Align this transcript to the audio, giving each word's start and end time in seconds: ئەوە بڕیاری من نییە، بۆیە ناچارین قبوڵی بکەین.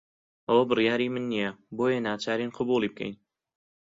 ئەوە 0.47 0.63
بڕیاری 0.69 1.07
من 1.13 1.23
نییە، 1.31 1.49
بۆیە 1.77 1.99
ناچارین 2.07 2.51
قبوڵی 2.57 2.89
بکەین. 2.91 3.15